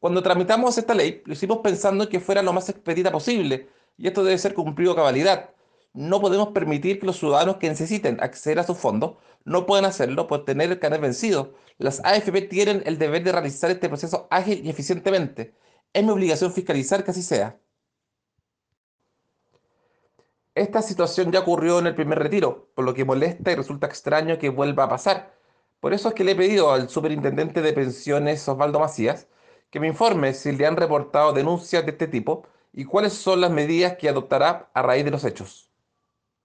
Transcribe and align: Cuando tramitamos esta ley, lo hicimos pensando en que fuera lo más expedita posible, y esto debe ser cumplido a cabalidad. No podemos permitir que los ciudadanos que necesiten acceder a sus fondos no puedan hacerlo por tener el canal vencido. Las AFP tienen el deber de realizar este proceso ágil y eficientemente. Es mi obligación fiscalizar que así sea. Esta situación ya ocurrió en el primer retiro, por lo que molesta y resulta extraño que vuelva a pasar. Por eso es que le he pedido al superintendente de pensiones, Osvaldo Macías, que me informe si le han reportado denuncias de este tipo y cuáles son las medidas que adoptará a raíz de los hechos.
Cuando 0.00 0.22
tramitamos 0.22 0.78
esta 0.78 0.94
ley, 0.94 1.22
lo 1.26 1.34
hicimos 1.34 1.58
pensando 1.58 2.04
en 2.04 2.10
que 2.10 2.20
fuera 2.20 2.42
lo 2.42 2.54
más 2.54 2.70
expedita 2.70 3.12
posible, 3.12 3.68
y 3.98 4.06
esto 4.08 4.24
debe 4.24 4.38
ser 4.38 4.54
cumplido 4.54 4.92
a 4.92 4.96
cabalidad. 4.96 5.50
No 5.92 6.20
podemos 6.22 6.48
permitir 6.48 6.98
que 6.98 7.06
los 7.06 7.18
ciudadanos 7.18 7.56
que 7.58 7.68
necesiten 7.68 8.18
acceder 8.22 8.58
a 8.58 8.64
sus 8.64 8.78
fondos 8.78 9.16
no 9.44 9.66
puedan 9.66 9.84
hacerlo 9.84 10.26
por 10.26 10.46
tener 10.46 10.70
el 10.70 10.78
canal 10.78 11.00
vencido. 11.00 11.54
Las 11.76 12.00
AFP 12.02 12.42
tienen 12.42 12.82
el 12.86 12.98
deber 12.98 13.22
de 13.24 13.32
realizar 13.32 13.70
este 13.70 13.88
proceso 13.88 14.26
ágil 14.30 14.64
y 14.64 14.70
eficientemente. 14.70 15.54
Es 15.92 16.02
mi 16.02 16.10
obligación 16.10 16.52
fiscalizar 16.52 17.04
que 17.04 17.10
así 17.10 17.22
sea. 17.22 17.58
Esta 20.54 20.80
situación 20.80 21.30
ya 21.30 21.40
ocurrió 21.40 21.78
en 21.78 21.88
el 21.88 21.94
primer 21.94 22.18
retiro, 22.18 22.70
por 22.74 22.86
lo 22.86 22.94
que 22.94 23.04
molesta 23.04 23.52
y 23.52 23.54
resulta 23.54 23.86
extraño 23.86 24.38
que 24.38 24.48
vuelva 24.48 24.84
a 24.84 24.88
pasar. 24.88 25.34
Por 25.80 25.92
eso 25.92 26.08
es 26.08 26.14
que 26.14 26.24
le 26.24 26.32
he 26.32 26.36
pedido 26.36 26.72
al 26.72 26.88
superintendente 26.88 27.60
de 27.60 27.72
pensiones, 27.72 28.48
Osvaldo 28.48 28.80
Macías, 28.80 29.26
que 29.70 29.80
me 29.80 29.88
informe 29.88 30.34
si 30.34 30.52
le 30.52 30.66
han 30.66 30.76
reportado 30.76 31.32
denuncias 31.32 31.84
de 31.84 31.92
este 31.92 32.08
tipo 32.08 32.46
y 32.72 32.84
cuáles 32.84 33.14
son 33.14 33.40
las 33.40 33.50
medidas 33.50 33.96
que 33.96 34.08
adoptará 34.08 34.70
a 34.74 34.82
raíz 34.82 35.04
de 35.04 35.10
los 35.10 35.24
hechos. 35.24 35.69